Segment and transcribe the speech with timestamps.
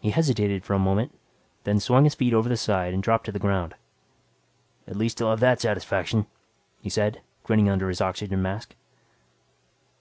[0.00, 1.16] He hesitated for a moment,
[1.62, 3.76] then swung his feet over the side and dropped to the ground.
[4.88, 6.26] "At least I'll have that satisfaction,"
[6.80, 8.74] he said, grinning under his oxygen mask.